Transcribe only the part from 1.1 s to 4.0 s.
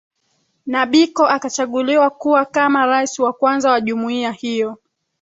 akachaguliwa kuwa kama rais wa kwanza wa